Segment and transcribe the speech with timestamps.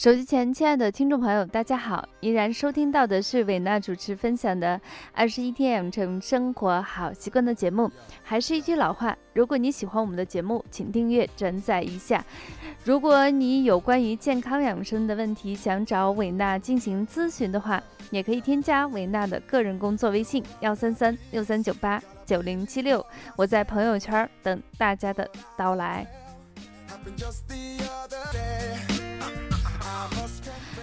[0.00, 2.08] 手机前，亲爱的听众朋友，大家好！
[2.20, 4.78] 依然收听到的是伟娜主持分享的
[5.12, 7.90] 《二十一天养成生活好习惯》的节目。
[8.22, 12.24] 还是一句老话，如果你喜欢我们的节目，请订阅、转载一下。
[12.82, 23.04] 如果你有关于健康养生的问题，想找伟娜进行咨询的话，也可以添加伟娜的个人工作微信：幺三三六三九八九零七六。
[23.36, 26.06] 我在朋友圈等大家的到来。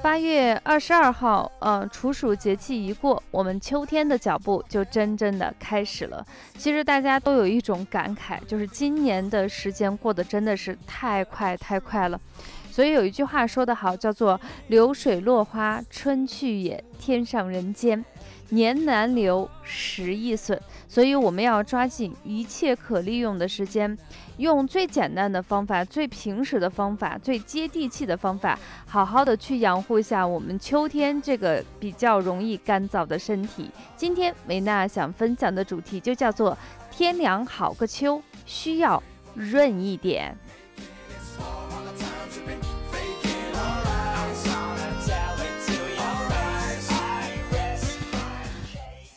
[0.00, 6.24] 八月二十二号，呃，处暑节气一过，我们秋天的脚步就真正的开始了。
[6.56, 12.18] 其实大家都有一种感慨，就是今年的时间过得真的是太快太快了。
[12.78, 14.40] 所以有一句话说得好，叫做
[14.70, 18.04] “流水落花春去也，天上人间
[18.50, 20.56] 年难留，时易损”。
[20.86, 23.98] 所以我们要抓紧一切可利用的时间，
[24.36, 33.68] 用最简单的方法、最平时的方法、最接地气的方法，好好的去养护一下我们秋天这个比较容易干燥的身体。
[33.96, 36.56] 今天维娜想分享的主题就叫做
[36.92, 39.02] “天凉好个秋，需要
[39.34, 40.32] 润一点”。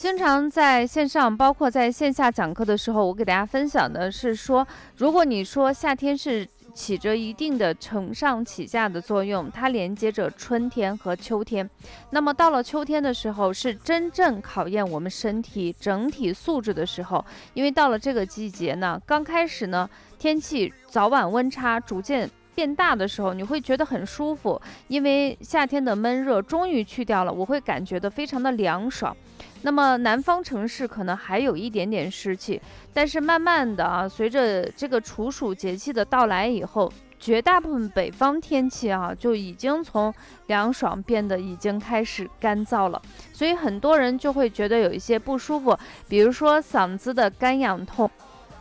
[0.00, 11.68] 经常在线上，包括在线下讲课的时候，我给大家分享的是说，如果你说夏天是起着一定的承上启下的作用，它连接着春天和秋天，
[12.12, 19.86] 那么到了秋天的时候，是真正考验我们身体整体素质的时候，因为到了这个季节呢，刚开始呢，
[20.18, 29.14] 天气早晚温差逐渐变大的时候，你会觉得很舒服，因为夏天的闷热终于去掉了，我会感觉的非常的凉爽。
[29.62, 32.60] 那么南方城市可能还有一点点湿气，
[32.92, 40.12] 但是慢慢的啊，随着这个处暑节气的到来以后，绝大部分北方天气啊就已经从
[40.46, 43.00] 凉爽变得已经开始干燥了，
[43.32, 48.10] 所以很多人就会觉得有一些不舒服，比如说嗓子的干痒痛，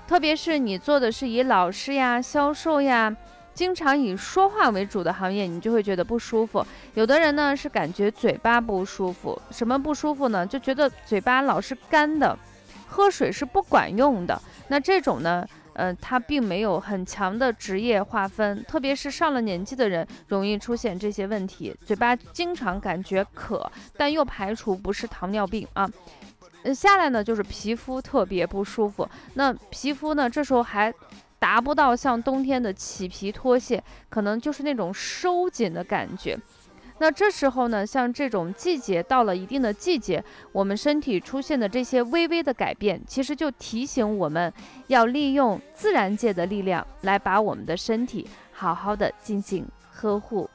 [0.08, 3.16] 特别是你做的是以老师呀、销售呀。
[3.60, 6.66] 经常以说话为主的行业，你就会觉得不舒服。
[6.94, 10.48] 有的人呢是感觉嘴巴不舒服，什么不舒服呢？
[10.48, 12.40] 就觉得嘴巴老是干的，
[12.88, 14.42] 喝水是不管用的。
[14.70, 21.76] 那这种呢，呃，它并没有很强的职业划分，特别是上了年纪的人容易出现这些问题。
[21.86, 25.86] 嘴巴经常感觉渴，但又排除不是糖尿病啊。
[26.64, 29.06] 呃，下来呢就是皮肤特别不舒服。
[29.34, 30.94] 那皮肤呢这时候还。
[31.40, 36.38] 达不到像冬天的起皮脱屑，可能就是那种收紧的感觉。
[37.02, 44.52] 那这时候呢，像这种季节到了一定的季节，我们身体出现的这些微微的改变，其实就提醒我们
[44.88, 50.50] 要利用自然界的力量来把我们的身体好好的进行呵护。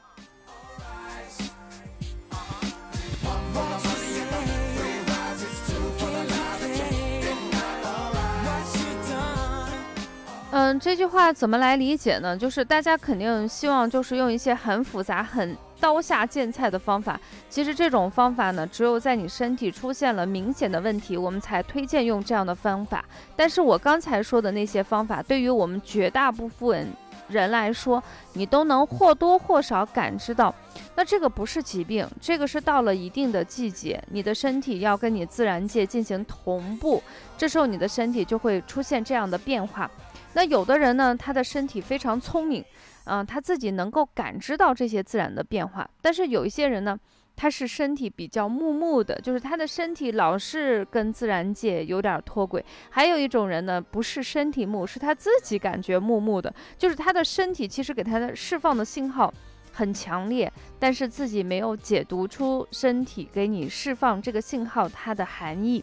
[10.79, 12.35] 这句话怎么来理解呢？
[12.37, 17.19] 就是大家肯定希望就是用一些很复杂、很刀下见菜的方法。
[17.49, 23.03] 其实这种方法呢，只有在你身体出现了明显的问题，我们才推荐用这样的方法。
[23.35, 26.87] 但是我刚才说的那些方法，对于我们绝大部分
[27.27, 28.01] 人来说，
[28.33, 30.53] 你都能或多或少感知到。
[30.95, 37.01] 那这个不是疾病，这个是到了一定的季节，你的身体要跟你自然界进行同步，
[37.37, 39.89] 这时候你的身体就会出现这样的变化。
[40.35, 42.63] 那有的人呢，他的身体非常聪明，
[43.05, 45.89] 嗯，他自己能够感知到这些自然的变化。
[46.01, 46.99] 但是有一些人呢，
[47.37, 52.63] 他是身体比较木木的，就是他的身体老是跟自然界有点脱轨。
[52.89, 59.33] 还有一种人呢，不是身体木，是他自己感觉木木的，就是他的身体其实给他的释放的信号
[59.71, 65.81] 很强烈，但是自己没有解读出身体给你释放这个信号它的含义。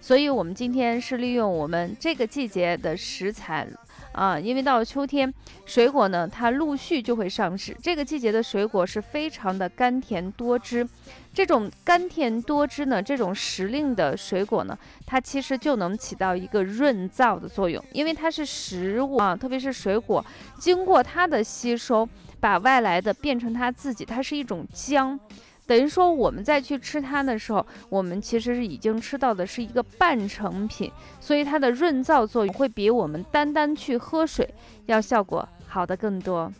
[0.00, 3.66] 所以，我们今天是利用我们这个季节的食材。
[4.18, 5.32] 啊，因为到了秋天，
[5.64, 7.76] 水果呢，它陆续就会上市。
[7.80, 10.84] 这个季节的水果是非常的甘甜多汁，
[11.32, 14.76] 这种甘甜多汁呢，这种时令的水果呢，
[15.06, 20.24] 它其实就能起到一个润燥的作用，因为它是食物啊，特别是水果，
[20.58, 22.08] 经过它的吸收，
[22.40, 25.16] 把外来的变成它自己，它是一种浆。
[25.68, 34.48] 等于说，我们再去吃它的时候，我们其实是已经吃到的是一个半成品，所以它的润燥作用会比我们单单去喝水
[34.86, 36.50] 要效果好的更多。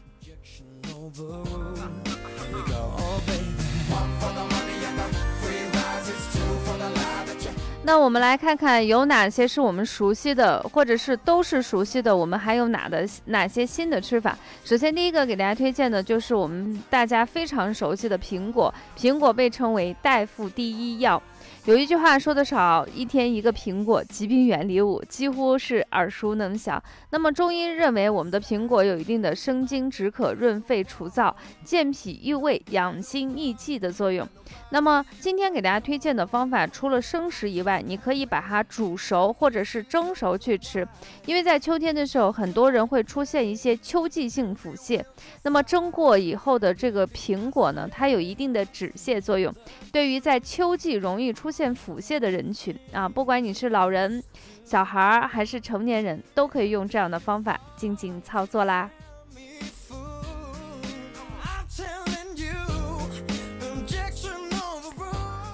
[7.89, 14.37] 那我们来看看有哪些是我们熟悉的，或者是都是熟悉的，我们还有哪的哪些新的吃法？
[14.63, 21.23] 首先，第一个给大家推荐的就是我们大家非常熟悉的苹果，苹果被称为大夫第一药。
[21.69, 26.83] 有一句话说得少，一天一个苹果，疾病远离我，几乎是耳熟能详。
[27.11, 31.31] 那么中医认为，我们的苹果有一定的生津止渴、润肺除燥、
[31.63, 34.27] 健脾益胃、养心益气的作用。
[34.71, 40.89] 那么今天给大家推荐的方法，除了生食以外，你可以把它煮熟或者是蒸熟去吃。
[41.27, 45.05] 因为在秋天的时候，很多人会出现一些秋季性腹泻。
[45.43, 49.55] 那么蒸过以后的这个苹果呢，它有一定的止泻作用。
[49.93, 54.23] 对于在秋季容易出现现腹泻的人群啊，不管你是老人、
[54.65, 58.89] 小孩儿还是成年人，都可以用这样的方法进行操作啦。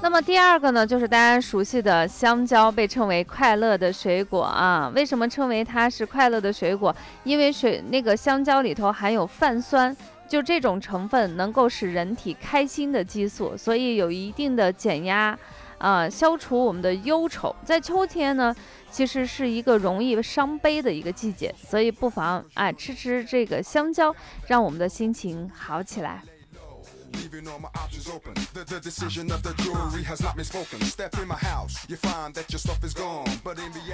[0.02, 4.92] 那么第二个呢，就是大家熟悉的香蕉，被称为快乐的水果啊。
[4.94, 6.94] 为什么称为它是快乐的水果？
[7.22, 9.96] 因为水那个香蕉里头含有泛酸，
[10.28, 15.38] 就这种成分能够使人体开心的激素，所以有一定的减压
[15.78, 17.54] 啊，消除我们的忧愁。
[17.64, 18.54] 在秋天呢，
[18.90, 24.14] 其实是一个容易伤悲的一个季节，所以不妨啊吃吃这个香蕉，
[24.46, 26.22] 让我们的心情好起来。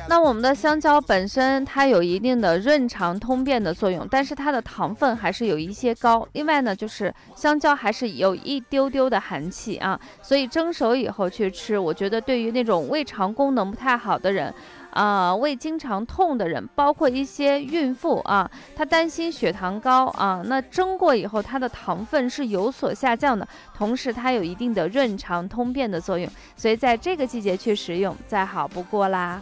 [0.09, 6.27] 那我们的香蕉本身它有一定的润肠通便的作用，但是它的糖分还是有一些高。
[6.33, 14.53] 另外呢，就是香蕉还是有一丢丢的寒气啊，所以蒸熟以后去吃，我觉得对于那种胃肠功能不太好的人。
[14.93, 29.41] 啊，胃经常痛的人，包括一些孕妇啊，她担心血糖高啊，那蒸过以后，它的糖分是有所下降的，同时它有一定的润肠通便的作用，所以在这个季节去食用，再好不过啦。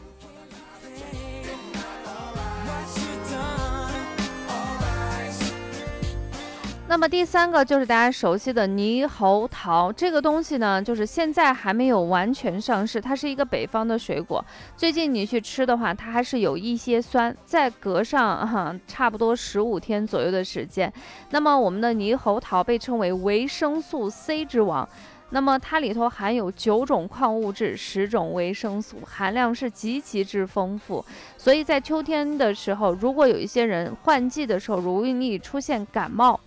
[6.91, 14.43] 那么第三个就是大家熟悉的猕猴桃，这个东西呢，就是现在还没有完全上市，它是一个北方的水果。
[14.75, 20.91] 最近你去吃的话，它还是有一些酸，再隔上哈差不多十五天左右的时间。
[21.29, 24.89] 那么我们的猕猴桃被称为维生素 C 之王，
[25.29, 31.05] 那么它里头含有九种矿物质、十种维生素，含量是极其之丰富。
[31.37, 36.41] 所以在秋天的时候，如果有一些人换季的时候容易出现感冒。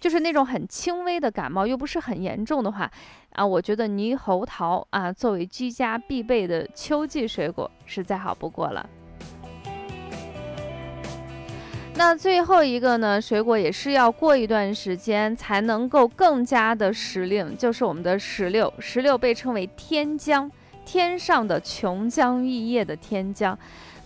[0.00, 2.90] 就是那种很轻微的感冒，又不是很严重的话，
[3.32, 8.88] 啊，我觉得猕猴桃啊，作为居家必备的秋季水果是再好不过了。
[11.94, 18.72] 那最后一个呢，水果也是要过一段时间才能够更加的时令，就是我们的石榴。
[18.78, 20.48] 石榴被称为天姜，
[20.84, 23.58] 天上的琼浆玉液的天姜。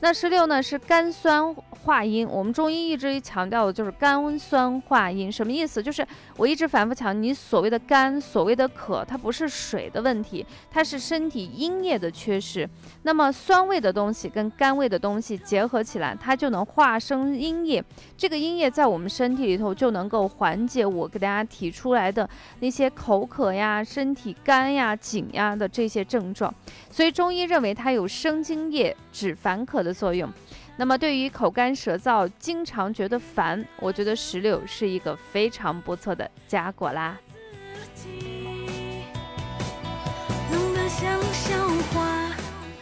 [0.04, 5.80] 那十六呢是甘酸化阴，我们中医一直强调的就是甘酸化阴，什么意思？
[5.80, 6.04] 就是
[6.36, 12.68] 我一直反复强调，你所谓的甘，所谓的渴，它不是水的问题，它是身体阴液的缺失。
[13.04, 17.82] 那么酸味的东西跟甘味的东西结合起来，它就能化生阴液，
[18.16, 26.52] 这个阴液在我们身体里头就能够缓解我给大家提出来的那些口渴呀、身体干呀、紧呀的这些症状。
[26.90, 29.91] 所以中医认为它有生津液、止烦渴的。
[29.92, 30.32] 作用，
[30.76, 37.18] 那么对于口干舌燥、经常觉得烦，我觉得石榴是一个非常不错的佳果啦。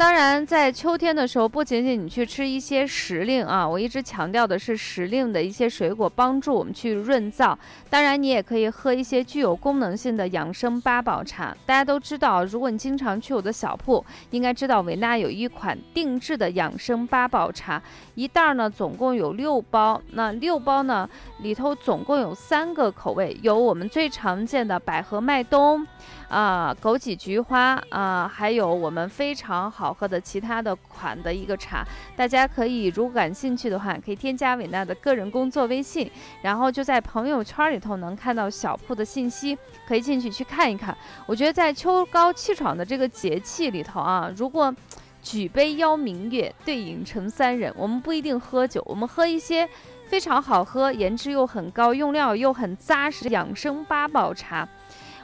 [0.01, 7.55] 当然，在秋天的时候，不仅仅你去吃一些时令啊，我一直强调的是时令的一些水果，帮助我们去润燥。
[7.91, 11.55] 当然，你也可以喝一些具有功能性的养生八宝茶。
[11.67, 17.83] 大家都知道，如果你经常去我的小铺，应该知道维纳有一款定制的养生八宝茶，
[18.15, 21.07] 一袋呢总共有六包，那六包呢
[21.43, 25.87] 里头总共有三个口味，有我们最常见的百合麦冬。
[26.29, 31.85] 啊，枸杞菊花啊，还有我们非常好喝的其他的款的一个茶，
[32.17, 36.11] 大家可以如果感兴趣的话，可以添加伟娜的个人工作微信，
[36.43, 40.97] 然后就在朋友圈里头能看到小铺的信息，可以进去去看一看。
[41.27, 44.75] 我觉得在秋高气爽的这个节气里头啊，如果
[45.23, 49.69] 举杯邀明月，对影成三人，我们不一定喝酒，我们喝一些
[50.07, 54.67] 非常好喝、颜值又很高、用料又很扎实养生八宝茶。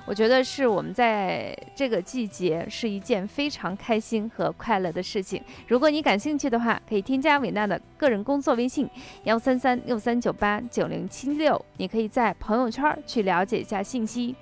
[0.07, 5.43] 我觉得是我们在这个季节是一件非常开心和快乐的事情。
[5.67, 8.89] 如果你感兴趣的话，可以添加伟娜的个人工作微信
[9.25, 14.37] 幺三三六三九八九零七六，你可以在朋友圈去了解一下信息。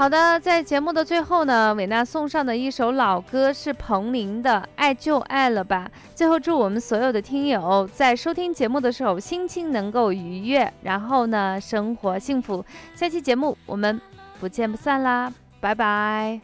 [0.00, 5.90] 好的，在节目的最后呢，伟娜送上的一首老歌是彭羚的《爱就爱了吧》。
[6.14, 12.64] 最后祝我们所有的听友在收听节目的时候心情能够愉悦，然后呢生活幸福。
[12.94, 14.00] 下期节目我们
[14.40, 15.30] 不见不散啦，
[15.60, 16.40] 拜拜。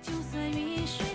[0.00, 1.05] 就算雨水